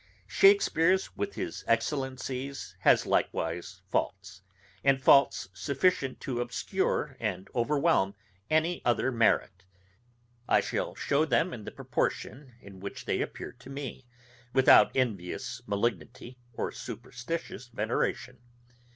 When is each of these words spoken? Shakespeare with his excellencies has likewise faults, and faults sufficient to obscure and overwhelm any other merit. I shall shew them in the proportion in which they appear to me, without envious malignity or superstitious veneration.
Shakespeare 0.25 0.97
with 1.15 1.35
his 1.35 1.63
excellencies 1.67 2.75
has 2.79 3.05
likewise 3.05 3.83
faults, 3.91 4.41
and 4.83 4.99
faults 4.99 5.49
sufficient 5.53 6.19
to 6.21 6.41
obscure 6.41 7.15
and 7.19 7.47
overwhelm 7.53 8.15
any 8.49 8.83
other 8.83 9.11
merit. 9.11 9.63
I 10.49 10.59
shall 10.59 10.95
shew 10.95 11.27
them 11.27 11.53
in 11.53 11.65
the 11.65 11.71
proportion 11.71 12.55
in 12.61 12.79
which 12.79 13.05
they 13.05 13.21
appear 13.21 13.51
to 13.59 13.69
me, 13.69 14.07
without 14.53 14.89
envious 14.97 15.61
malignity 15.67 16.39
or 16.53 16.71
superstitious 16.71 17.67
veneration. 17.67 18.39